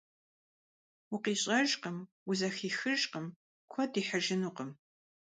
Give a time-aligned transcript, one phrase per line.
[1.13, 1.97] УкъищӀэжкъым,
[2.29, 3.25] узэхихыжкъым,
[3.71, 4.71] куэд ихьыжынукъым.